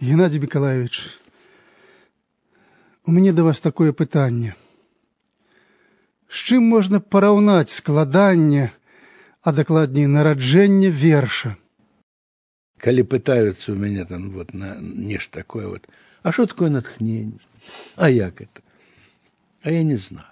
Геннадій 0.00 0.40
Миколаївич, 0.40 1.20
у 3.06 3.12
мене 3.12 3.32
до 3.32 3.44
вас 3.44 3.60
такое 3.60 3.92
питання. 3.92 4.54
З 6.28 6.34
чим 6.34 6.62
можна 6.62 7.00
параўнаць 7.00 7.70
складанне, 7.70 8.72
а 9.42 9.52
дакладней 9.52 10.06
нараджэнне 10.06 10.90
верша? 10.90 11.56
Калі 12.78 13.02
пытаются 13.02 13.72
у 13.72 13.76
меня 13.76 14.04
там 14.04 14.30
вот 14.30 14.54
на 14.54 14.76
нечто 14.80 15.38
такое 15.38 15.68
вот, 15.68 15.88
а 16.22 16.32
что 16.32 16.46
такое 16.46 16.70
натхнение? 16.70 17.38
А 17.96 18.08
як 18.08 18.40
это? 18.40 18.62
А 19.62 19.70
я 19.70 19.82
не 19.82 19.96
знаю. 19.96 20.26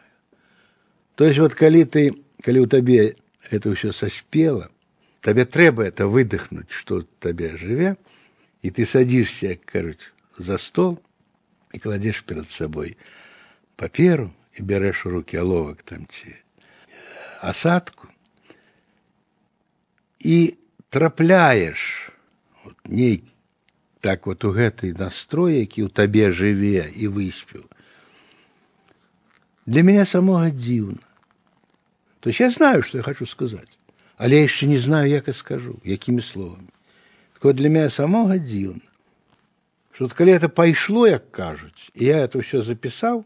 То 1.15 1.27
есть 1.27 1.39
вот 1.39 1.55
калі 1.55 1.85
ты, 1.85 2.15
калі 2.43 2.61
у 2.61 2.67
табе 2.67 3.17
это 3.51 3.71
ўсё 3.71 3.93
саспела, 3.93 4.71
табе 5.21 5.45
трэба 5.45 5.85
это 5.85 6.07
выдохнуть, 6.09 6.71
что 6.71 7.03
табе 7.19 7.57
жыве, 7.57 7.97
и 8.65 8.71
ты 8.71 8.87
садишься, 8.87 9.57
как 9.57 9.65
кажуть, 9.65 10.13
за 10.39 10.59
стол 10.59 11.01
и 11.73 11.79
кладешь 11.79 12.25
перед 12.25 12.49
собой 12.49 12.97
паперу 13.77 14.33
и 14.55 14.63
берешь 14.63 15.05
в 15.05 15.09
руки 15.09 15.37
оловок 15.37 15.83
там 15.83 16.07
ці 16.07 16.37
осадку 17.41 18.09
и 20.19 20.59
трапляешь 20.91 22.11
вот, 22.65 22.77
ней 22.85 23.25
так 24.01 24.27
вот 24.27 24.45
у 24.45 24.53
гэтай 24.53 24.93
настрой, 24.97 25.61
які 25.61 25.85
у 25.85 25.89
табе 25.89 26.31
жыве 26.33 26.89
і 26.89 27.09
выспеў. 27.09 27.69
Для 29.67 29.83
меня 29.83 30.07
самого 30.07 30.49
дзіўна. 30.51 31.05
То 32.21 32.31
есть 32.31 32.41
я 32.41 32.51
знаю, 32.51 32.83
что 32.83 32.99
я 32.99 33.05
хочу 33.05 33.27
сказать, 33.27 33.79
але 34.17 34.37
я 34.37 34.43
еще 34.43 34.67
не 34.67 34.79
знаю, 34.79 35.11
як 35.11 35.29
я 35.29 35.35
скажу, 35.35 35.79
якими 35.85 36.23
словами. 36.23 36.69
Так 37.45 37.45
вот 37.45 37.57
для 37.57 37.69
меня 37.69 37.91
самого 37.91 38.39
дзіўна, 38.39 38.85
что 39.93 40.05
вот 40.05 40.13
калі 40.13 40.33
это 40.33 40.49
пайшло, 40.49 41.07
як 41.09 41.31
кажуць, 41.33 41.91
і 41.95 42.05
я 42.05 42.27
это 42.27 42.41
все 42.41 42.63
записал, 42.63 43.25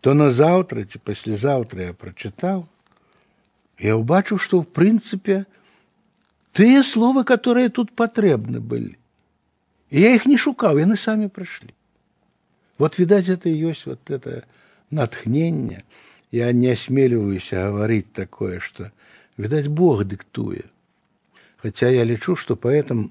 то 0.00 0.14
на 0.14 0.30
завтра 0.30 0.84
ці 0.84 0.98
паслязаўтра 0.98 1.84
я 1.84 1.92
прочитал, 1.92 2.66
я 3.78 3.96
убачыў, 3.96 4.38
что 4.38 4.60
в 4.60 4.66
принципе 4.66 5.46
тыя 6.52 6.82
словы, 6.82 7.24
которые 7.24 7.68
тут 7.68 7.92
патрэбны 7.92 8.60
былі. 8.60 8.96
И 9.90 10.00
я 10.00 10.14
их 10.14 10.26
не 10.26 10.36
шукаў, 10.36 10.78
яны 10.78 10.96
самі 10.96 11.28
прыйшлі. 11.28 11.74
Вот, 12.78 12.98
видать, 12.98 13.28
это 13.28 13.48
и 13.48 13.54
есть 13.54 13.86
вот 13.86 14.10
это 14.10 14.44
натхнение. 14.90 15.84
Я 16.30 16.52
не 16.52 16.68
осмеливаюсь 16.68 17.50
говорить 17.52 18.12
такое, 18.12 18.60
что, 18.60 18.92
видать, 19.36 19.68
Бог 19.68 20.04
диктует. 20.04 20.70
Хотя 21.64 21.88
я 21.88 22.04
лечу, 22.04 22.36
что 22.36 22.56
поэтому, 22.56 23.10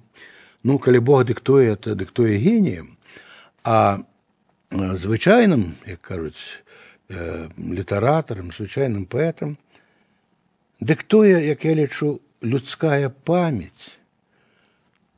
ну, 0.63 0.79
коли 0.79 0.99
Бог 0.99 1.25
диктує, 1.25 1.75
то 1.75 1.95
диктує 1.95 2.37
генієм, 2.37 2.87
а 3.63 3.97
звичайним, 4.71 5.73
як 5.85 6.01
кажуть, 6.01 6.63
літераторам, 7.59 8.51
звичайним 8.51 9.05
поетам, 9.05 9.57
диктує, 10.79 11.47
як 11.47 11.65
я 11.65 11.75
лічу, 11.75 12.19
людська 12.43 13.11
пам'ять. 13.23 13.99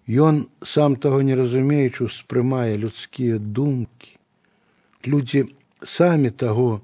Ён 0.07 0.47
сам 0.63 0.95
того 0.95 1.21
не 1.21 1.35
разумеючи, 1.35 2.03
успрымае 2.03 2.77
людскія 2.77 3.37
думкі. 3.37 4.17
Людзі 5.07 5.45
самі 5.83 6.29
таго 6.29 6.81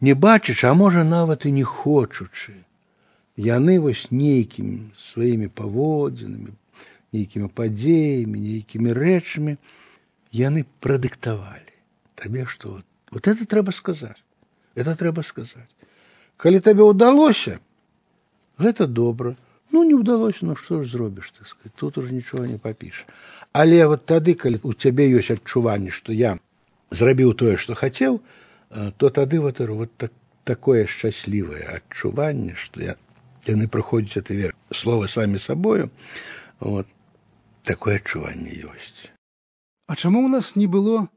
не 0.00 0.14
бачачы, 0.14 0.66
а 0.66 0.74
можа 0.74 1.04
нават 1.04 1.46
і 1.46 1.52
не 1.52 1.64
хочучы, 1.64 2.54
яны 3.36 3.78
вось 3.78 4.10
нейкімі 4.10 4.90
сваімі 4.98 5.48
паводзінамі, 5.48 6.52
нейкімі 7.12 7.48
падзеямі, 7.48 8.36
нейкімі 8.38 8.92
рэчамі 8.92 9.56
яны 10.32 10.64
прадыктавалі 10.80 11.72
табе 12.18 12.44
што 12.46 12.68
вот, 12.78 12.86
вот 13.10 13.28
это 13.28 13.46
трэба 13.46 13.72
сказаць, 13.72 14.18
это 14.74 14.96
трэба 14.96 15.22
сказаць. 15.22 15.70
Калі 16.36 16.60
табе 16.60 16.82
ўдалося, 16.82 17.58
гэта 18.58 18.86
добра, 18.86 19.36
ну 19.70 19.84
не 19.86 19.94
ўдалося, 19.94 20.46
ну 20.46 20.56
што 20.58 20.82
ж 20.82 20.90
зробіш 20.90 21.30
так 21.38 21.46
сказать, 21.46 21.74
тут 21.74 21.98
уже 21.98 22.12
нічога 22.12 22.46
не 22.46 22.58
папіш. 22.58 23.06
Але 23.52 23.86
вот 23.86 24.06
тады, 24.06 24.34
калі 24.34 24.60
у 24.62 24.74
цябе 24.74 25.06
ёсць 25.14 25.30
адчуванне, 25.34 25.90
што 25.90 26.12
я 26.12 26.38
зрабіў 26.90 27.34
тое, 27.34 27.56
што 27.56 27.74
хацеў, 27.74 28.20
то 28.96 29.10
тады 29.10 29.40
вот, 29.40 29.60
вот 29.60 29.90
так, 29.96 30.12
такое 30.44 30.86
шчаслівае 30.86 31.64
адчуванне, 31.78 32.54
што 32.54 32.82
я, 32.82 32.94
яны 33.46 33.68
прыходзяць 33.68 34.20
это 34.22 34.34
вер 34.34 34.54
словы 34.72 35.08
самі 35.08 35.38
сабою, 35.38 35.90
вот, 36.60 36.86
такое 37.64 37.96
адчуванне 37.96 38.52
ёсць. 38.64 39.08
А 39.86 39.96
чаму 39.96 40.24
ў 40.24 40.28
нас 40.28 40.56
не 40.56 40.66
было 40.66 41.08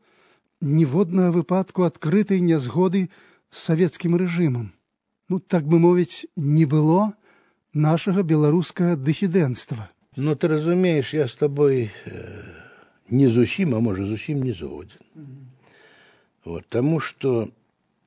ніводнага 0.61 1.31
выпадку 1.35 1.83
адкрытай 1.83 2.39
нязгоды 2.39 3.09
з 3.51 3.57
савецкім 3.57 4.15
рэжымам? 4.15 4.71
Ну 5.27 5.39
так 5.39 5.67
бы 5.67 5.79
мовіць, 5.79 6.27
не 6.35 6.65
было, 6.65 7.13
нашага 7.73 8.23
беларускага 8.23 8.95
дысідэнцтва. 8.95 9.89
Ну 10.15 10.35
ты 10.35 10.47
разумееш, 10.47 11.13
я 11.13 11.27
з 11.27 11.35
табой 11.35 11.91
э, 12.05 12.11
не 13.09 13.29
зусім, 13.29 13.75
а 13.75 13.79
можа 13.79 14.05
зусім 14.05 14.43
не 14.43 14.53
згодзін. 14.53 15.03
Mm 15.15 15.23
-hmm. 15.23 15.45
вот, 16.45 16.67
Таму 16.69 16.99
што 16.99 17.47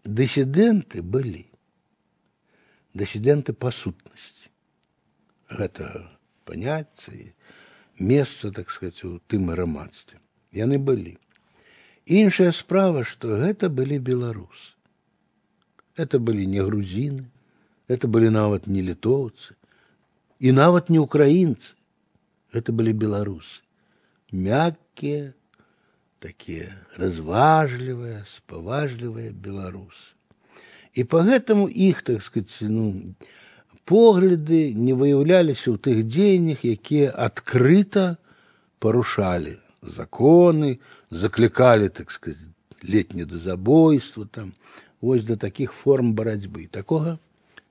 дысідэнты 0.05 1.03
былі 1.03 1.47
дысідэнты 2.99 3.53
па 3.53 3.71
сутнасці. 3.71 4.51
Гэта 5.51 6.09
паняцце 6.45 7.35
месца, 7.99 8.51
так 8.53 8.71
сказать, 8.71 9.05
у 9.05 9.19
тым 9.29 9.51
грамадстве. 9.51 10.19
Яны 10.53 10.79
былі. 10.79 11.19
Іншая 12.07 12.53
справа, 12.53 13.05
што 13.05 13.41
гэта 13.41 13.69
былі 13.69 13.99
беларусы. 13.99 14.75
Это 15.97 16.19
былі 16.19 16.47
не 16.47 16.63
грузіны, 16.63 17.31
это 17.87 18.09
былі 18.09 18.31
нават 18.31 18.67
не 18.67 18.83
літоўцы, 18.83 19.55
і 20.41 20.53
нават 20.53 20.91
не 20.91 20.99
украінцы 20.99 21.75
гэта 22.55 22.73
былі 22.73 22.93
беларусы 22.93 23.63
мяккія 24.47 25.33
такія 26.25 26.75
разважлівыя 27.01 28.25
спаважлівыя 28.31 29.31
беларусы 29.47 30.13
і 30.99 31.05
по 31.05 31.23
гэтаму 31.27 31.69
іх 31.69 32.03
так 32.03 32.23
сказать 32.23 32.57
ну 32.61 33.15
погляды 33.85 34.73
не 34.73 34.95
выяўляліся 34.97 35.75
ў 35.75 35.77
тых 35.79 36.05
дзеяннях 36.09 36.65
якія 36.65 37.11
адкрыта 37.27 38.17
парушалі 38.79 39.59
законы 39.83 40.79
заклікалі 41.11 41.89
так 41.89 42.11
сказать 42.11 42.49
летні 42.83 43.25
да 43.25 43.39
забойства 43.39 44.27
там 44.31 44.53
вось 45.01 45.25
да 45.25 45.37
такіх 45.37 45.73
форм 45.73 46.15
барацьбы 46.15 46.67
такога 46.71 47.19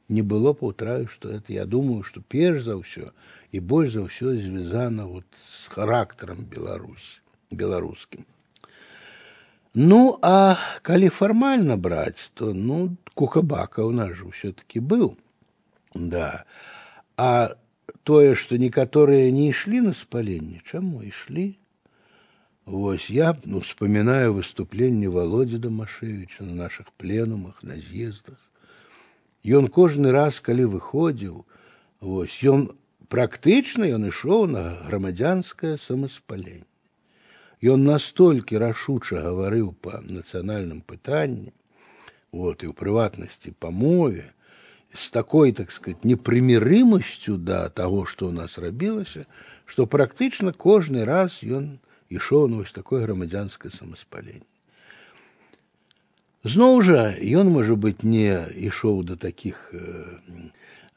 не 0.10 0.22
было 0.22 0.54
паўтараю 0.54 1.08
што 1.08 1.30
это 1.30 1.54
я 1.54 1.66
думаю 1.66 2.04
што 2.04 2.22
перш 2.36 2.64
за 2.70 2.78
ўсё 2.78 3.10
і 3.52 3.60
больш 3.60 3.94
за 3.98 4.06
ўсё 4.06 4.36
звязана 4.38 5.08
вот 5.10 5.26
з 5.48 5.68
характарам 5.74 6.46
беларусь 6.46 7.22
беларускім 7.50 8.26
ну 9.74 10.20
а 10.22 10.58
калі 10.82 11.10
фармальна 11.10 11.78
браць 11.78 12.32
то 12.34 12.54
ну 12.54 12.96
кухабака 13.14 13.86
у 13.86 13.92
нас 13.92 14.16
жа 14.20 14.30
ўсё 14.30 14.54
таки 14.54 14.80
быў 14.80 15.18
да 15.96 16.46
а 17.18 17.58
тое 18.04 18.36
што 18.36 18.58
некаторыя 18.58 19.32
не 19.32 19.50
ішлі 19.50 19.82
на 19.90 19.94
спаленне 19.98 20.62
чаму 20.66 21.04
ішлі 21.10 21.54
Вось 22.66 23.10
я 23.10 23.38
ну, 23.44 23.60
вспоминаю 23.60 24.34
выступленне 24.34 25.10
володи 25.10 25.58
Домашевича 25.58 26.44
на 26.44 26.56
наших 26.56 26.94
пленумах, 26.94 27.62
на 27.62 27.76
з'ездах. 27.78 28.40
Ён 29.44 29.68
кожны 29.68 30.12
раз, 30.16 30.40
калі 30.40 30.72
выходзіў, 30.72 31.44
вось 32.00 32.40
ён 32.48 32.72
практычна 33.12 33.84
ён 33.92 34.08
ішоў 34.08 34.48
на 34.48 34.80
грамадзянскае 34.88 35.76
самаспаленне. 35.76 36.64
Ён 37.64 37.86
настолькі 37.88 38.60
рашуча 38.60 39.24
гаварыў 39.24 39.72
па 39.80 40.04
нацыянальным 40.04 40.82
пытанні, 40.84 41.54
вот, 42.32 42.64
і 42.64 42.70
ў 42.70 42.74
прыватнасці 42.76 43.56
па 43.56 43.72
мове, 43.72 44.34
з 44.94 45.10
такой 45.10 45.54
так 45.54 45.72
сказать 45.72 46.04
непрымірымасцю 46.04 47.38
да 47.38 47.70
таго, 47.70 48.04
што 48.06 48.30
ў 48.30 48.44
нас 48.44 48.60
рабілася, 48.60 49.26
што 49.66 49.88
практычна 49.88 50.52
кожны 50.52 51.06
раз 51.08 51.40
ён 51.42 51.80
ішоў 52.10 52.52
на 52.52 52.62
вось 52.62 52.76
такое 52.76 53.02
грамадзянскае 53.08 53.72
самаспаленне. 53.72 54.46
Зноў 56.44 56.82
жа 56.84 57.16
ён 57.16 57.48
можа 57.56 57.80
быць 57.80 58.04
не 58.04 58.36
ішоў 58.68 59.08
да 59.08 59.16
такіх 59.16 59.72
э, 59.72 59.80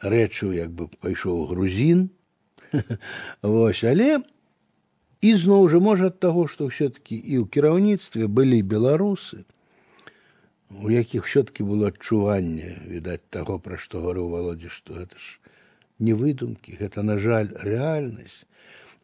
рэчаў 0.03 0.51
як 0.51 0.75
бы 0.75 0.91
пайшоў 0.99 1.47
грузін 1.55 2.11
Вось 3.43 3.85
але 3.85 4.19
і 5.21 5.35
зноў 5.43 5.69
жа 5.73 5.83
можа 5.89 6.11
ад 6.13 6.19
таго 6.25 6.47
што 6.55 6.71
ўсё 6.71 6.89
таки 6.97 7.17
і 7.17 7.43
ў 7.43 7.45
кіраўніцтве 7.57 8.29
былі 8.41 8.63
беларусы 8.75 9.45
у 10.71 10.91
якіх 10.91 11.27
все 11.31 11.43
таки 11.49 11.63
было 11.63 11.93
адчуванне 11.95 12.77
відаць 12.91 13.25
таго 13.31 13.59
пра 13.59 13.81
што 13.81 14.05
гаварыў 14.05 14.35
володдзі 14.35 14.73
што 14.77 15.01
гэта 15.01 15.17
ж 15.17 15.39
не 15.99 16.13
выдумкі 16.13 16.77
гэта 16.83 17.07
на 17.07 17.17
жаль 17.17 17.55
рэальнасць 17.71 18.45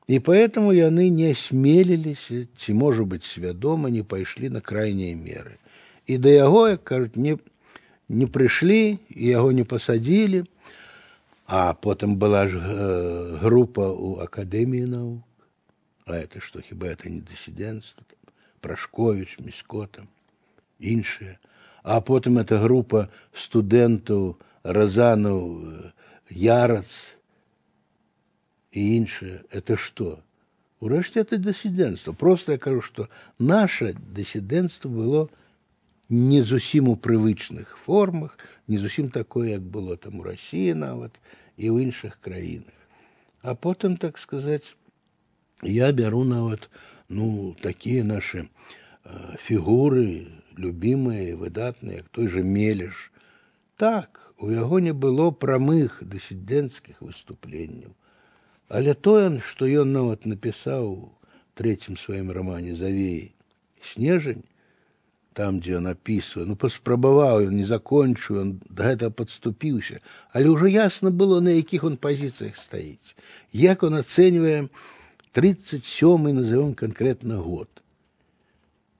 И 0.09 0.19
поэтому 0.19 0.73
яны 0.73 1.09
не 1.09 1.31
осмелились, 1.31 2.29
ці, 2.59 2.73
может 2.75 3.07
быть, 3.07 3.25
свядома 3.25 3.89
не 3.89 4.03
пошли 4.03 4.49
на 4.49 4.61
крайние 4.61 5.15
меры. 5.15 5.59
И 6.07 6.17
до 6.19 6.29
яго, 6.29 6.69
як 6.69 6.83
кажуть, 6.83 7.17
не, 7.17 7.39
не 8.09 8.27
пришли, 8.27 8.99
и 9.09 9.29
яго 9.29 9.53
не 9.53 9.63
посадили. 9.63 10.45
А 11.47 11.75
потом 11.75 12.17
была 12.17 12.49
ж 12.49 12.59
э, 12.61 13.39
группа 13.41 13.93
у 13.93 14.19
Академии 14.19 14.85
наук. 14.85 15.23
А 16.07 16.17
это 16.17 16.41
что, 16.41 16.61
хіба 16.61 16.87
это 16.87 17.09
не 17.09 17.21
диссидентство? 17.21 18.05
Прошкович, 18.61 19.39
Місько 19.39 19.87
там, 19.87 20.09
іншие. 20.79 21.39
А 21.83 22.01
потом 22.01 22.39
эта 22.39 22.59
группа 22.59 23.09
студентов 23.33 24.37
Розанов, 24.63 25.65
э, 25.65 25.93
Ярац 26.31 27.05
и 28.71 28.97
іншие. 28.97 29.41
Это 29.51 29.77
что? 29.77 30.19
Урешті 30.81 31.21
это 31.21 31.37
диссидентство. 31.39 32.13
Просто 32.13 32.53
я 32.53 32.59
кажу, 32.59 32.81
что 32.81 33.09
наше 33.39 33.95
диссидентство 34.15 34.89
было 34.89 35.29
не 36.09 36.43
зусім 36.43 36.89
у 36.89 36.97
привычных 36.97 37.77
формах, 37.77 38.39
не 38.69 38.79
зусім 38.79 39.11
такое, 39.11 39.51
як 39.51 39.63
было 39.63 39.97
там 39.97 40.21
у 40.21 40.23
Росії 40.23 40.75
нават 40.75 41.11
і 41.57 41.71
ў 41.71 41.87
іншых 41.87 42.19
краінах. 42.21 42.75
А 43.43 43.55
потым, 43.55 43.97
так 43.97 44.19
сказаць, 44.19 44.77
я 45.63 45.93
бяру 45.93 46.25
нават 46.25 46.69
ну 47.09 47.55
такія 47.61 48.05
нашы 48.05 48.45
э, 48.45 49.37
фігуры 49.39 50.27
любімыя 50.57 51.33
і 51.33 51.41
выдатныя, 51.41 52.03
як 52.03 52.09
той 52.09 52.29
же 52.29 52.43
мелеш. 52.43 53.13
Так, 53.77 54.21
у 54.39 54.51
яго 54.51 54.81
не 54.81 54.93
было 54.93 55.31
прамых 55.31 56.03
дысідэнцкіх 56.03 57.01
выступленняў. 57.01 57.95
Але 58.69 58.95
тое, 58.95 59.41
што 59.41 59.67
ён 59.67 59.93
нават 59.93 60.27
напісаў 60.27 60.89
у 60.89 61.13
трэцім 61.55 61.97
сваім 61.97 62.33
рамане 62.33 62.75
завеі 62.75 63.33
снежань, 63.83 64.45
там, 65.33 65.61
дзе 65.61 65.81
ён 65.81 65.89
апісвае, 65.93 66.45
ну 66.49 66.57
паспрабаваў 66.57 67.49
ён 67.49 67.57
не 67.57 67.65
закончыў, 67.65 68.41
ён 68.45 68.49
да 68.69 68.93
гэтага 68.93 69.13
падступіўся, 69.17 70.01
але 70.33 70.53
ўжо 70.53 70.69
ясна 70.69 71.11
было, 71.11 71.41
на 71.41 71.57
якіх 71.57 71.85
он 71.89 71.97
пазіцыях 71.97 72.57
стаіць. 72.61 73.17
Як 73.53 73.83
он 73.83 73.97
ацэньвае 74.01 74.69
37 75.33 76.33
назовем 76.33 76.75
конкретно 76.75 77.41
год. 77.41 77.69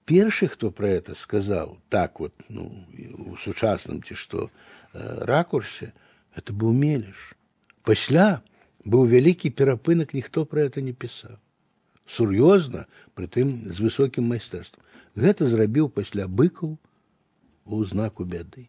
Першы, 0.05 0.47
хто 0.47 0.71
пра 0.71 0.87
это 0.87 1.15
сказаў 1.15 1.77
так 1.89 2.19
вот 2.19 2.33
ну 2.49 2.85
у 3.31 3.37
сучасным 3.37 4.03
ці 4.03 4.15
што 4.15 4.49
э, 4.93 5.23
ракурсе, 5.23 5.93
это 6.35 6.51
быў 6.51 6.73
мелеш. 6.73 7.35
Пасля 7.83 8.41
быў 8.83 9.07
вялікі 9.07 9.49
перапынак, 9.49 10.13
ніхто 10.13 10.45
пра 10.45 10.67
это 10.67 10.81
не 10.81 10.91
пісаў. 10.91 11.39
Сур'ёзна, 12.05 12.85
прытым 13.15 13.71
з 13.71 13.79
высокім 13.79 14.27
майстэрствам. 14.27 14.83
Гэта 15.15 15.47
зрабіў 15.47 15.87
пасля 15.87 16.27
быкаў 16.27 16.75
у 17.65 17.83
знаку 17.85 18.25
бяды. 18.25 18.67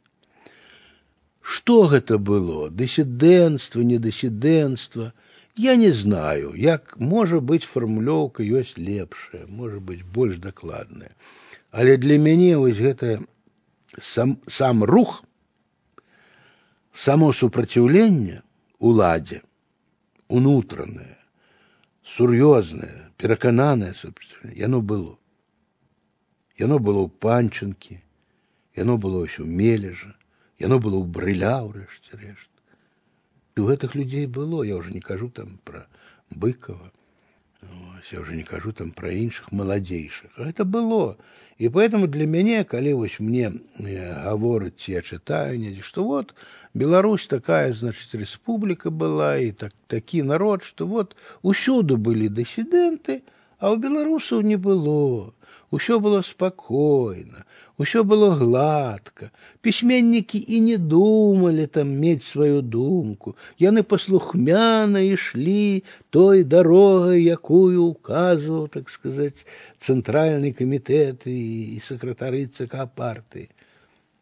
Што 1.45 1.87
гэта 1.93 2.17
было? 2.17 2.71
Дысідэнцтва, 2.71 3.83
недысідэнцтва. 3.83 5.13
Я 5.57 5.77
не 5.77 5.93
знаю, 5.93 6.55
як 6.59 6.97
можа 6.99 7.39
быць 7.39 7.63
фармулёўка 7.63 8.43
ёсць 8.43 8.75
лепшая, 8.77 9.47
можа 9.47 9.79
быць 9.79 10.03
больш 10.03 10.39
дакладная. 10.43 11.15
Але 11.71 11.97
для 11.97 12.19
мяне 12.19 12.57
вось 12.59 12.79
гэта 12.79 13.23
сам, 13.99 14.39
сам 14.49 14.83
рух, 14.83 15.23
само 16.93 17.33
супраціўленне 17.33 18.43
уладзе, 18.79 19.43
унутранае, 20.29 21.19
сур'ёзнае, 22.03 23.11
перакананае, 23.17 23.95
яно 24.55 24.81
было. 24.83 25.19
Яно 26.59 26.79
было 26.79 27.07
ў 27.07 27.11
панчынкі, 27.19 28.03
яно 28.75 28.99
было 28.99 29.23
ўсё 29.27 29.47
мележа, 29.47 30.15
яно 30.59 30.79
было 30.79 30.99
ў 30.99 31.07
брыля 31.07 31.63
ўрэшце 31.63 32.19
рэшт. 32.19 32.51
У 33.57 33.63
гэтых 33.63 33.95
людзей 33.95 34.27
было, 34.27 34.63
я 34.63 34.77
уже 34.77 34.93
не 34.93 35.01
кажу 35.01 35.31
там 35.31 35.59
пра 35.65 35.87
быкова, 36.31 36.91
я 38.11 38.21
уже 38.21 38.37
не 38.37 38.43
кажу 38.43 38.73
там 38.73 38.91
пра 38.91 39.11
іншых 39.13 39.53
маладзейшых. 39.53 40.31
это 40.39 40.65
было. 40.65 41.17
І 41.59 41.69
поэтому 41.69 42.07
для 42.09 42.27
мяне, 42.27 42.65
калі 42.65 42.93
вось 42.95 43.21
мне 43.21 43.53
гавораць 43.79 44.75
ці 44.77 44.93
я 44.93 45.03
чытаю 45.03 45.59
недзе, 45.59 45.83
што 45.83 46.05
вот 46.05 46.35
Беларусь 46.75 47.27
такая, 47.29 47.73
значыць, 47.73 48.19
рэспубліка 48.19 48.91
была 48.91 49.39
і 49.39 49.53
так, 49.53 49.73
такі 49.87 50.23
народ, 50.23 50.65
што 50.65 50.87
вот 50.87 51.15
усюды 51.43 51.97
былі 51.97 52.29
дысідэнты, 52.29 53.23
а 53.59 53.73
ў 53.73 53.81
беларусаў 53.81 54.43
не 54.43 54.57
было. 54.57 55.33
Усё 55.75 55.99
было 55.99 56.23
спакойна, 56.23 57.43
усё 57.79 58.05
было 58.05 58.37
гладка. 58.39 59.31
Пісьменнікі 59.61 60.39
і 60.39 60.61
не 60.61 60.77
думалі 60.79 61.67
там 61.67 61.91
мець 61.99 62.23
сваю 62.23 62.63
думку. 62.63 63.35
Яны 63.59 63.83
паслухмяна 63.83 65.03
ішлі 65.03 65.83
той 66.11 66.45
дарогай, 66.45 67.25
якую 67.25 67.91
указваў, 67.91 68.69
так 68.69 68.91
сказаць, 68.91 69.47
цэнтральны 69.81 70.53
камітэт 70.55 71.27
і 71.27 71.81
сакратары 71.83 72.47
ЦК 72.47 72.87
партыі. 72.95 73.49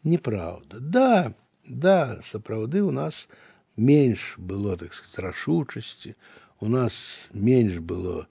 Неправда. 0.04 0.80
Да, 0.80 1.34
да, 1.66 2.20
сапраўды 2.24 2.80
у 2.80 2.90
нас 2.90 3.28
менш 3.76 4.36
было 4.38 4.76
так 4.76 4.94
сказать, 4.94 5.18
рашучасці, 5.18 6.14
у 6.60 6.68
нас 6.68 6.94
менш 7.32 7.78
было 7.78 8.26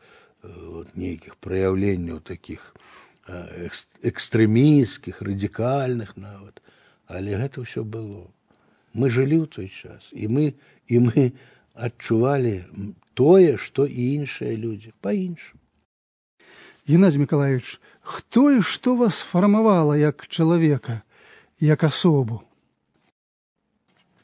э, 0.46 0.48
вот, 0.48 0.96
нейкіх 0.96 1.36
праяўленняў 1.38 2.20
таких 2.20 2.76
экстрэмійскіх 4.02 5.22
радикальных 5.22 6.18
нават 6.18 6.62
але 7.08 7.38
гэта 7.38 7.62
ўсё 7.64 7.86
было 7.86 8.28
мы 8.98 9.14
жылі 9.14 9.46
ў 9.46 9.48
той 9.48 9.70
час 9.70 10.10
і 10.12 10.28
мы 10.28 10.46
і 10.90 10.96
мы 11.06 11.32
адчувалі 11.78 12.66
тое 13.14 13.56
што 13.62 13.86
і 13.86 14.26
іншыя 14.26 14.58
людзі 14.58 14.92
па-іншаму 15.06 15.62
Геннадзій 16.88 17.22
Миколаевич, 17.22 17.80
хто 18.02 18.52
і 18.52 18.62
што 18.62 18.96
вас 18.98 19.22
фармавала 19.22 19.94
як 19.98 20.26
чалавека, 20.28 21.02
як 21.62 21.84
асобу? 21.84 22.42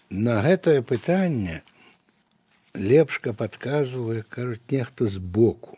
На 0.10 0.42
гэтае 0.42 0.82
пытанне 0.82 1.62
лепшка 2.74 3.34
падказвае, 3.34 4.26
кажуць 4.26 4.66
нехта 4.74 5.06
збоку. 5.06 5.78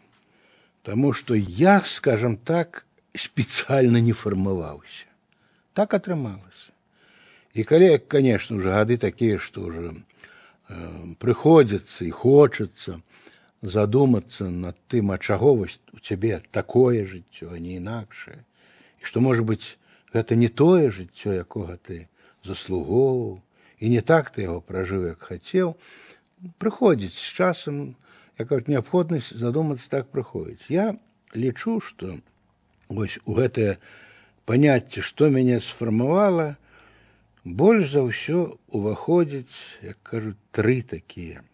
Таму 0.84 1.14
што 1.14 1.36
я, 1.36 1.82
скажем 1.86 2.38
так, 2.38 2.86
специально 3.16 3.98
не 3.98 4.14
формовался. 4.14 5.06
Так 5.74 5.94
атрымалася. 5.94 6.72
И 7.54 7.64
калі, 7.64 7.98
конечно, 7.98 8.58
уже 8.58 8.70
гады 8.70 8.98
такие, 8.98 9.38
что 9.38 9.62
уже 9.62 9.94
э, 10.70 11.16
прыходзіцца 11.20 12.06
і 12.06 12.12
хочацца 12.12 13.02
задумацца 13.62 14.50
над 14.50 14.78
тым, 14.88 15.12
а 15.12 15.18
чаго 15.18 15.56
вось 15.56 15.80
у 15.92 16.00
цябе 16.00 16.42
такое 16.52 17.06
жыццё, 17.06 17.52
а 17.52 17.60
не 17.60 17.76
інакшае. 17.78 18.46
І 19.02 19.04
што 19.04 19.20
можа 19.20 19.44
быць, 19.44 19.78
гэта 20.14 20.36
не 20.36 20.48
тое 20.48 20.92
жыццё, 20.92 21.34
якога 21.34 21.78
ты 21.78 22.08
заслугоўваў, 22.46 23.42
і 23.80 23.90
не 23.90 24.02
так 24.02 24.32
ты 24.32 24.46
яго 24.46 24.62
пражыў, 24.62 25.10
як 25.12 25.20
хацеў, 25.20 25.76
прыходзіць 26.60 27.18
з 27.18 27.30
часам, 27.34 27.96
як 28.40 28.68
неабходнасць 28.68 29.34
задумацца 29.36 29.90
так 29.90 30.12
прыходзіць. 30.14 30.70
Я 30.70 30.96
лічу, 31.36 31.80
што 31.80 32.18
вось 32.90 33.20
у 33.26 33.36
гэтае 33.38 33.78
паняцце 34.50 35.06
што 35.06 35.30
мяне 35.30 35.60
сфармавала 35.62 36.48
больш 37.46 37.92
за 37.92 38.02
ўсё 38.06 38.40
уваходзіць 38.80 39.86
як 39.86 39.98
кажуць 40.10 40.40
тры 40.58 40.82
такія 40.94 41.46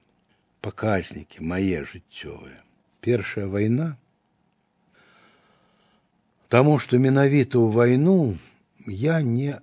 паказнікі 0.64 1.44
мае 1.52 1.84
жыццёвыя 1.92 2.64
першая 3.08 3.46
вайна 3.52 3.90
таму 6.56 6.80
што 6.80 7.02
менавіта 7.04 7.60
ў 7.60 7.68
вайну 7.76 8.18
я 8.88 9.20
не 9.20 9.60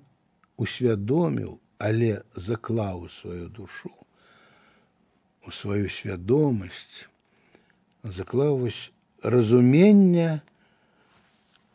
усвядоміў 0.61 1.56
але 1.90 2.12
заклаў 2.37 3.08
сваю 3.16 3.49
душу 3.49 3.90
у 5.46 5.50
сваю 5.50 5.88
свядомасць 5.90 7.06
заклаў 8.04 8.58
вось 8.58 8.90
разумення 9.22 10.42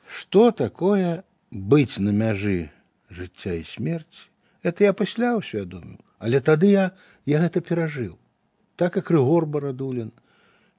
что 0.08 0.52
такое 0.52 1.24
быть 1.52 1.98
на 2.00 2.16
мяжы 2.22 2.70
жыцця 3.10 3.58
і 3.60 3.64
смерці 3.64 4.24
это 4.64 4.88
я 4.88 4.94
пасля 4.94 5.36
ўсвядоміў 5.40 6.00
але 6.20 6.40
тады 6.40 6.72
я 6.72 6.86
я 7.34 7.44
гэта 7.44 7.64
перажыў 7.72 8.16
так 8.76 8.94
как 8.94 9.12
рыгор 9.12 9.46
барадулін 9.58 10.12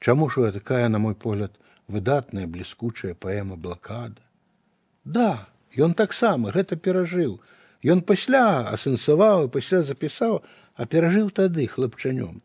чаму 0.00 0.28
ж 0.33 0.50
такая 0.57 0.88
на 0.88 0.99
мой 0.99 1.14
погляд 1.14 1.52
выдатная 1.88 2.47
бліскучая 2.47 3.14
паэма 3.14 3.57
блакада 3.57 4.25
да 5.04 5.49
ён 5.76 5.95
таксама 5.95 6.57
гэта 6.57 6.76
перажыў 6.76 7.38
ён 7.85 8.02
пасля 8.02 8.45
асэнсаваў 8.75 9.47
і 9.47 9.54
пасля 9.57 9.83
запісаў 9.83 10.42
а 10.75 10.87
перажыў 10.87 11.30
тады 11.30 11.66
хлапчанём 11.66 12.40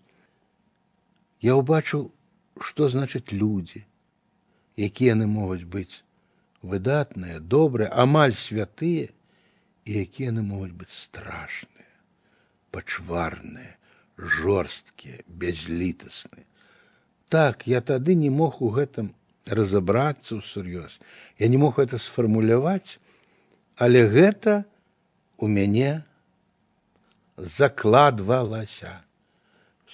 Я 1.42 1.54
ўбачыў 1.58 2.10
што 2.58 2.88
значыць 2.90 3.30
людзі, 3.32 3.84
якія 4.76 5.14
яны 5.14 5.26
могуць 5.30 5.64
быць 5.64 6.02
выдатныя, 6.62 7.38
добрыя, 7.38 7.90
амаль 7.94 8.34
святыя 8.34 9.10
і 9.86 9.90
якія 10.02 10.32
яны 10.34 10.42
могуць 10.42 10.74
быць 10.74 10.92
страшныя, 10.92 11.92
пачварныя, 12.74 13.78
жорсткія, 14.18 15.22
бязлітасныя. 15.28 16.46
Так, 17.28 17.66
я 17.66 17.80
тады 17.80 18.14
не 18.14 18.30
мог 18.30 18.62
у 18.62 18.70
гэтым 18.74 19.14
разабрацца 19.46 20.40
ўсур'ёз. 20.40 20.98
Я 21.38 21.48
не 21.48 21.56
мог 21.56 21.78
гэта 21.78 22.00
сфармуляваць, 22.00 22.98
але 23.76 24.08
гэта 24.08 24.64
у 25.38 25.46
мяне 25.46 26.02
закладвалася. 27.36 29.04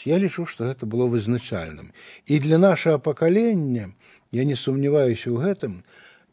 Я 0.05 0.17
лічу, 0.17 0.45
што 0.45 0.69
гэта 0.69 0.85
было 0.85 1.07
вызначальным. 1.11 1.91
І 2.25 2.39
для 2.39 2.57
нашага 2.57 2.97
пакалення 2.97 3.91
я 4.31 4.43
не 4.45 4.55
сумняваюся 4.55 5.29
ў 5.29 5.37
гэтым, 5.43 5.73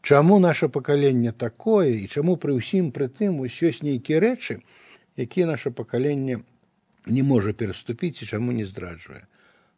чаму 0.01 0.39
наше 0.39 0.69
пакаленне 0.69 1.31
такое 1.31 1.91
і 1.99 2.07
чаму 2.07 2.37
пры 2.37 2.55
ўсім 2.59 2.93
пры 2.95 3.09
тым 3.11 3.41
вось 3.41 3.59
ёсць 3.59 3.83
нейкія 3.83 4.23
рэчы, 4.23 4.61
якія 5.19 5.49
наше 5.49 5.71
пакаленне 5.71 6.39
не 7.07 7.23
можа 7.23 7.51
пераступіць 7.51 8.21
і 8.21 8.29
чаму 8.29 8.55
не 8.55 8.63
здраджвае. 8.63 9.25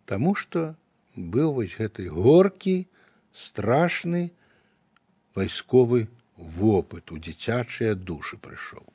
Таму 0.06 0.36
што 0.36 0.76
быў 1.16 1.58
вось 1.58 1.74
гэты 1.80 2.10
горкі, 2.14 2.86
страшны 3.34 4.30
вайсковы 5.36 6.08
вопыт 6.38 7.12
у 7.12 7.18
дзіцячыя 7.18 7.96
душы 7.96 8.38
прыйшоў. 8.38 8.86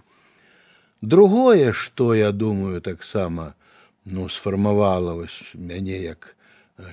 Другое, 1.00 1.72
што 1.72 2.14
я 2.14 2.32
думаю 2.32 2.80
таксама 2.80 3.54
ну 4.04 4.28
сфармавала 4.28 5.14
вось 5.14 5.42
мяне 5.54 5.98
як 6.02 6.36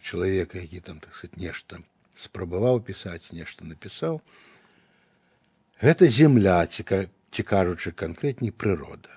чалавека, 0.01 0.59
які 0.59 0.79
там 0.79 0.99
так 0.99 1.15
сказать, 1.15 1.37
нешта 1.37 1.79
спрабаваў 2.15 2.81
пісаць, 2.81 3.31
нешта 3.31 3.65
напісаў. 3.65 4.21
Гэта 5.81 6.07
земля 6.07 6.65
ці, 6.67 6.85
ці 7.31 7.43
кажучы 7.43 7.91
канкрэтней 7.91 8.51
прырода. 8.51 9.09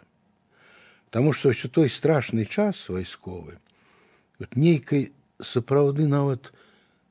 Таму 1.11 1.33
што 1.33 1.53
ўсё 1.53 1.69
той 1.69 1.93
страшны 1.93 2.45
час 2.49 2.88
вайсковы 2.88 3.61
вот 4.38 4.57
нейкай 4.57 5.12
сапраўды 5.38 6.09
нават 6.11 6.50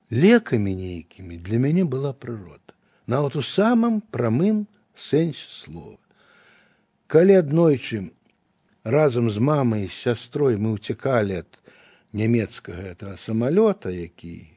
лекамі 0.10 0.74
нейкімі 0.76 1.38
для 1.38 1.58
мяне 1.58 1.86
была 1.86 2.14
прырода, 2.14 2.76
нават 3.08 3.36
у 3.36 3.44
самым 3.46 4.02
прамым 4.02 4.66
сэнсе 4.98 5.48
слова. 5.50 5.98
Калі 7.08 7.40
аднойчы 7.40 8.12
разам 8.84 9.30
з 9.30 9.40
мамай 9.40 9.86
і 9.86 9.94
сястрой 9.94 10.58
мы 10.58 10.76
ўцякалі 10.76 11.44
ад 11.44 11.60
нямецкага 12.14 12.94
этого 12.94 13.16
самалёта, 13.18 13.90
які 13.90 14.48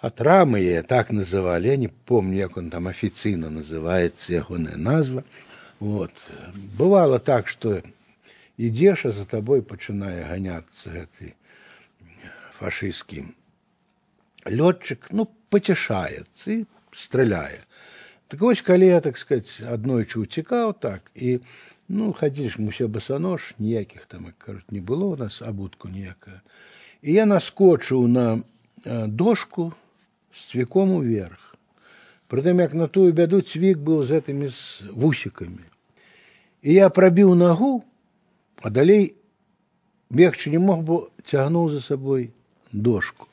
атрамыя 0.00 0.82
так 0.82 1.10
называлі, 1.10 1.68
я 1.68 1.76
не 1.76 1.88
помню, 1.88 2.36
як 2.36 2.56
он 2.56 2.70
там 2.70 2.86
афіцыйна 2.86 3.50
называецца 3.50 4.32
ягоная 4.32 4.76
назва. 4.76 5.24
Вот. 5.80 6.12
Бывало 6.78 7.18
так, 7.18 7.48
што 7.48 7.82
ідзеш, 8.58 9.06
а 9.06 9.12
за 9.12 9.24
табой 9.24 9.62
пачынае 9.62 10.26
ганяцца 10.26 10.90
гэты 10.90 11.34
фашысцкі 12.58 13.30
лётчык 14.46 15.10
ну 15.14 15.30
пацяшаецца 15.50 16.50
і 16.50 16.66
страляе. 16.92 17.62
Так 18.28 18.40
вось 18.40 18.62
калі 18.62 18.86
я 18.86 19.00
так 19.00 19.16
сказать 19.16 19.62
аднойчы 19.62 20.20
уцікаў 20.20 20.74
так 20.74 21.10
і 21.14 21.38
ну 21.88 22.12
хадзіш 22.12 22.58
мы 22.58 22.68
усе 22.74 22.86
басанож 22.86 23.54
ніякіх 23.58 24.06
там 24.06 24.30
як 24.30 24.38
кажуць 24.38 24.70
не 24.70 24.80
было 24.80 25.08
у 25.12 25.16
нас 25.16 25.42
абутку 25.42 25.88
ніякая 25.88 26.40
і 27.02 27.12
я 27.12 27.24
наскочыў 27.26 28.06
на 28.06 28.42
дошку 29.06 29.72
з 30.32 30.52
цвіком 30.52 30.92
уверх 31.00 31.56
прытым 32.28 32.60
як 32.60 32.74
на 32.74 32.88
тую 32.88 33.12
бяду 33.12 33.40
цвік 33.40 33.78
быў 33.78 34.04
з 34.04 34.20
гэтымі 34.20 34.52
з 34.52 34.90
вусікамі 34.92 35.64
і 36.62 36.74
я 36.74 36.90
прабіў 36.90 37.34
нагу 37.34 37.84
а 38.62 38.70
далей 38.70 39.14
бегчы 40.10 40.50
не 40.50 40.58
мог 40.58 40.84
бы 40.84 41.08
цягнуў 41.24 41.68
за 41.72 41.80
сабой 41.80 42.30
дошку 42.72 43.28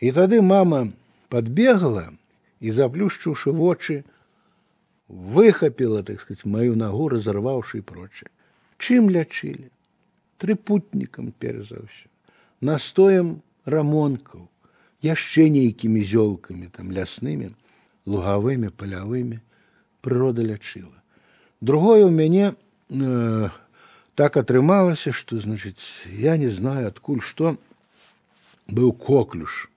і 0.00 0.12
тады 0.12 0.42
мама 0.42 0.88
подбегала 1.28 2.12
і 2.60 2.72
заплюшчыўшы 2.76 3.52
вочы 3.56 4.02
выхапіла 5.08 6.02
так 6.02 6.20
сказать 6.20 6.44
маю 6.44 6.76
нагу 6.76 7.08
разорваўшы 7.08 7.82
прочее 7.82 8.30
чым 8.78 9.10
лячылі 9.10 9.68
трыпутнікам 10.38 11.32
перш 11.38 11.68
за 11.68 11.82
ўсё 11.84 12.08
настоем 12.60 13.42
рамонкаў 13.66 14.48
яшчэ 15.06 15.48
нейкімі 15.56 16.02
зёлкамі 16.12 16.70
там 16.76 16.94
ляснымі 16.96 17.52
лугавымі 18.06 18.70
палявымі 18.70 19.38
прырода 20.00 20.46
лячыла 20.46 20.96
другое 21.60 22.06
у 22.06 22.10
мяне 22.10 22.54
э, 22.90 23.50
так 24.14 24.36
атрымалася 24.36 25.12
што 25.12 25.38
значыць 25.44 25.82
я 26.08 26.36
не 26.36 26.48
знаю 26.48 26.88
адкуль 26.88 27.20
што 27.20 27.56
быў 28.66 28.96
коклюш 28.96 29.68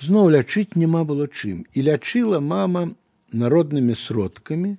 зноў 0.00 0.32
лячыць 0.34 0.80
няма 0.80 1.04
было 1.04 1.28
чым 1.28 1.68
і 1.74 1.86
лячыла 1.90 2.40
мама 2.40 2.88
народными 3.34 3.94
сродками, 3.94 4.78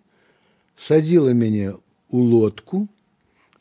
садила 0.77 1.29
меня 1.29 1.75
у 2.09 2.19
лодку, 2.19 2.87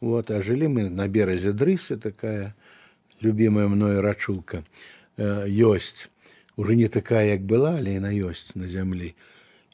вот, 0.01 0.31
а 0.31 0.43
жили 0.43 0.67
мы 0.67 0.89
на 0.89 1.09
березе 1.09 1.53
Дрысы, 1.53 1.97
такая 1.97 2.55
любимая 3.21 3.69
мною 3.69 4.01
рачулка, 4.01 4.65
э, 5.17 5.47
ёсць, 5.49 6.09
уже 6.57 6.77
не 6.77 6.89
такая, 6.89 7.33
як 7.33 7.43
была, 7.43 7.79
але 7.79 7.95
яна 7.95 8.11
ёсць 8.11 8.55
на 8.55 8.69
зямлі. 8.69 9.15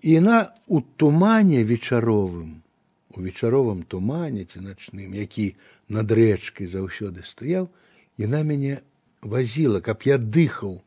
І 0.03 0.11
яна 0.11 0.53
у 0.67 0.81
тумане 0.81 1.63
вечаровым, 1.63 2.63
у 3.11 3.23
вечаровым 3.23 3.83
тумане 3.83 4.45
ці 4.45 4.61
начным, 4.61 5.15
які 5.15 5.55
над 5.89 6.11
рэчкай 6.11 6.67
заўсёды 6.67 7.23
стаяў, 7.23 7.71
яна 8.19 8.43
мяне 8.43 8.83
вазіла, 9.23 9.81
каб 9.81 10.03
я 10.03 10.19
дыхаў 10.19 10.83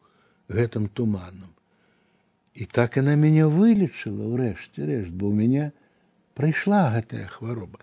гэтым 0.49 0.89
туманам. 0.89 1.51
І 2.53 2.65
так 2.65 2.97
яна 2.99 3.15
мяне 3.15 3.45
вылечыла 3.47 4.25
ўрэшце 4.27 4.83
рэшт, 4.83 5.13
бо 5.15 5.31
ў 5.31 5.33
мяне 5.37 5.65
прыйшла 6.35 6.91
гэтая 6.95 7.27
хвароба. 7.31 7.79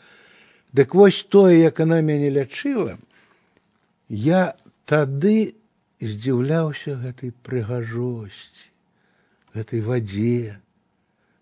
Дык 0.77 0.95
вось 0.95 1.23
тое, 1.25 1.61
як 1.63 1.81
она 1.81 2.01
мяне 2.01 2.29
лячыла, 2.29 2.99
я 4.09 4.57
тады 4.85 5.57
здзіўляўся 6.01 6.97
гэтай 7.01 7.33
прыгажосці, 7.47 8.69
гэтай 9.57 9.81
вадзе, 9.81 10.61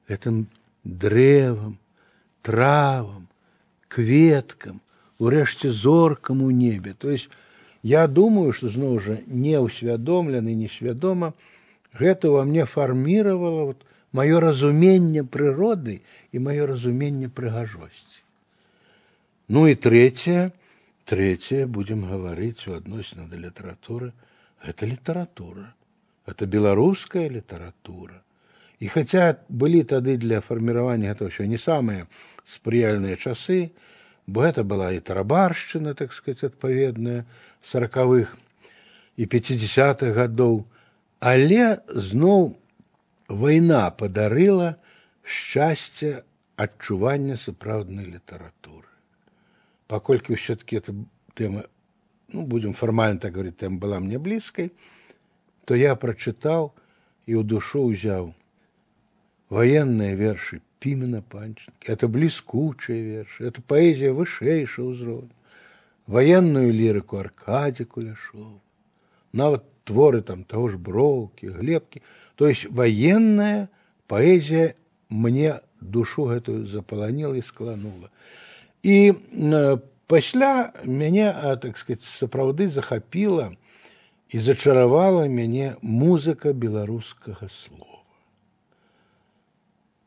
гэтым 0.07 0.47
дрэвам, 0.85 1.79
травам, 2.43 3.27
кветкам, 3.89 4.81
урэшце 5.19 5.71
зоркам 5.71 6.43
у 6.43 6.51
небе. 6.51 6.95
То 6.95 7.11
есть 7.11 7.29
я 7.83 8.07
думаю, 8.07 8.53
што 8.53 8.69
зноў 8.69 8.99
жа 9.01 9.19
неўсвядомлены, 9.27 10.55
несвядома, 10.55 11.35
гэта 11.95 12.31
во 12.31 12.45
мне 12.45 12.65
фарміравала 12.65 13.65
вот 13.71 13.85
маё 14.13 14.41
разуменне 14.41 15.25
прыроды 15.25 16.01
і 16.33 16.39
маё 16.39 16.67
разуменне 16.67 17.29
прыгажосці. 17.29 18.21
Ну 19.49 19.67
і 19.69 19.75
трэцяе, 19.75 20.51
трэцяе 21.05 21.67
будзем 21.67 22.05
гаварыць 22.09 22.67
у 22.69 22.77
адносіна 22.79 23.29
да 23.29 23.37
літаратуры, 23.37 24.13
гэта 24.65 24.87
літаратура, 24.89 25.75
это 26.27 26.47
беларуская 26.47 27.29
літаратура. 27.29 28.23
І 28.81 28.89
хаця 28.89 29.37
былі 29.49 29.85
тады 29.85 30.17
для 30.17 30.41
фарміравання 30.41 31.13
гэта 31.13 31.29
ўсё 31.29 31.45
не 31.45 31.61
самыя 31.61 32.09
спрыяльныя 32.49 33.17
часы, 33.17 33.71
бо 34.27 34.49
гэта 34.49 34.65
была 34.65 34.93
і 34.97 35.05
тарабаршчына, 35.05 35.95
так 35.95 36.13
сказать, 36.13 36.45
адпаведная 36.45 37.25
сорокавых 37.63 38.37
і 39.17 39.27
пятидесятых 39.27 40.17
гадоў, 40.17 40.65
Але 41.21 41.81
зноў 41.89 42.55
вайна 43.29 43.91
падарыла 43.91 44.77
шчасце 45.25 46.23
адчування 46.57 47.37
сапраўднай 47.41 48.07
літаратуры. 48.07 48.89
Паколькі 49.89 50.37
ўсё-таки 50.37 50.81
эта 50.81 50.93
тэма 51.35 51.65
ну, 52.33 52.45
будем 52.47 52.73
фармальна 52.73 53.19
так 53.21 53.33
говорить 53.33 53.57
тэма 53.57 53.79
была 53.79 54.01
мне 54.01 54.19
блізкай, 54.19 54.73
то 55.65 55.75
я 55.75 55.97
прачытаў 55.97 56.73
і 57.27 57.33
ў 57.41 57.43
душу 57.45 57.89
ўзяў 57.89 58.33
военные 59.49 60.13
вершы 60.15 60.61
пімена 60.85 61.23
панчынкі 61.25 61.89
это 61.89 62.09
бліскучыя 62.09 63.01
вершы 63.01 63.49
это 63.49 63.65
паэзія 63.65 64.13
вышэйша 64.13 64.85
ўзроўню 64.85 65.33
военную 66.07 66.69
лірыку 66.73 67.21
аркадзе 67.21 67.89
куляшов 67.89 68.61
нават 69.33 69.65
творы 69.89 70.23
там 70.23 70.45
того 70.45 70.69
ж 70.69 70.79
броўкі 70.79 71.55
глебкі 71.59 72.03
то 72.35 72.49
есть 72.49 72.67
военная 72.71 73.69
поэзія 74.07 74.75
мне 75.09 75.61
душу 75.81 76.25
гэтую 76.31 76.67
запаланіла 76.67 77.37
і 77.37 77.43
скланула 77.43 78.09
і 78.83 79.13
э, 79.13 79.79
пасля 80.07 80.73
мяне 80.85 81.33
так 81.63 81.79
сказать 81.79 82.03
сапраўды 82.03 82.69
захапіла 82.69 83.53
і 84.35 84.39
зачаравала 84.39 85.29
мяне 85.29 85.77
музыка 85.81 86.53
беларускага 86.53 87.49
слова. 87.49 88.03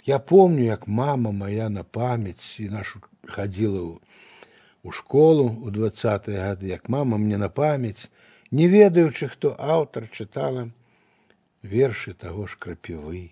Я 0.05 0.19
помню, 0.19 0.63
як 0.63 0.87
мама 0.87 1.31
моя 1.31 1.69
на 1.69 1.83
памяць 1.83 2.59
і 2.59 2.69
нашу 2.69 2.99
хадзіла 3.23 3.79
ў 3.79 3.99
у 4.83 4.91
школу 4.91 5.51
у 5.63 5.71
двадцатые 5.71 6.39
гады, 6.39 6.67
як 6.67 6.87
мама 6.87 7.17
мне 7.17 7.35
на 7.37 7.49
памяць, 7.49 8.07
не 8.51 8.67
ведаючы, 8.67 9.27
хто 9.27 9.55
аўтар 9.59 10.07
чытала 10.11 10.69
вершы 11.63 12.13
таго 12.13 12.47
ж 12.47 12.57
крапівы. 12.59 13.31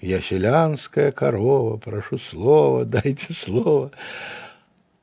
Я 0.00 0.20
селянская 0.22 1.12
корова, 1.12 1.76
прошу 1.76 2.18
слова, 2.18 2.84
дайте 2.84 3.34
слово. 3.34 3.90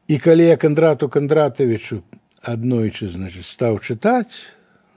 І 0.07 0.17
калі 0.17 0.45
я 0.45 0.57
Кандрату 0.57 1.09
Кандратовичу 1.09 2.03
аднойчы 2.41 3.09
значит, 3.09 3.45
стаў 3.45 3.79
чытаць 3.81 4.45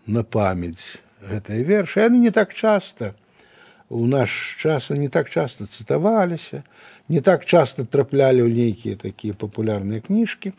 на 0.07 0.23
памяць 0.23 1.01
гэтыя 1.25 1.65
вершы, 1.65 2.05
яны 2.05 2.19
не 2.19 2.31
так 2.31 2.55
часто 2.55 3.15
у 3.89 4.07
наш 4.07 4.57
час 4.61 4.91
не 4.91 5.09
так 5.09 5.31
часто 5.31 5.67
цытаваліся, 5.67 6.63
не 7.09 7.21
так 7.21 7.45
часто 7.45 7.85
траплялі 7.85 8.45
ў 8.45 8.53
нейкія 8.53 9.01
такія 9.01 9.33
папулярныя 9.33 10.05
кніжкі. 10.05 10.53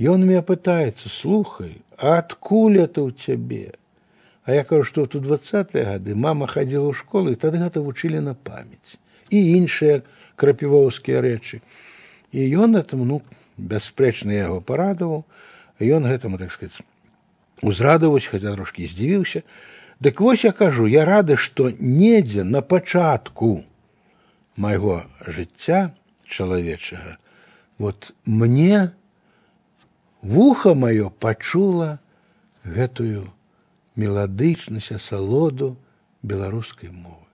Ён 0.00 0.24
меня 0.24 0.40
пытаецца, 0.40 1.08
слухай, 1.12 1.82
а 1.98 2.18
адкуль 2.24 2.80
это 2.80 3.04
ў 3.04 3.12
цябе? 3.12 3.76
А 4.44 4.56
я 4.56 4.64
кажу, 4.64 4.84
што 4.84 5.04
тут 5.06 5.28
двадцатыя 5.28 5.84
гады 5.96 6.16
мама 6.16 6.48
хадзіла 6.48 6.88
ў 6.90 6.96
школу 6.96 7.30
і 7.30 7.40
тады 7.40 7.60
гэта 7.60 7.84
вучылі 7.84 8.24
на 8.24 8.32
памяць 8.34 8.96
і 9.30 9.38
іншыя 9.60 10.00
крапівоўскія 10.40 11.20
рэчы. 11.20 11.60
І 12.32 12.48
ён 12.56 12.80
этому 12.80 13.04
ну 13.04 13.20
бясспрэчна 13.60 14.32
яго 14.32 14.60
парадаваў 14.64 15.24
ён 15.80 16.08
гэтаму 16.08 16.38
так 16.38 16.52
сказать 16.52 16.80
узрадаваўся 17.62 18.30
хаця 18.36 18.54
трошки 18.54 18.88
здзівіўся 18.88 19.42
дык 20.00 20.20
вось 20.20 20.44
я 20.44 20.52
кажу 20.52 20.86
я 20.86 21.04
рады 21.04 21.36
што 21.36 21.70
недзе 21.78 22.44
на 22.44 22.62
пачатку 22.62 23.64
майго 24.56 25.04
жыцця 25.26 25.92
чалавечага 26.24 27.18
вот 27.78 28.12
мне 28.24 28.92
вуха 30.21 30.73
маё 30.73 31.09
пачула 31.09 31.99
гэтую 32.63 33.27
меладычнасць 33.95 34.91
асалоду 34.91 35.75
беларускай 36.23 36.89
мовы 36.89 37.24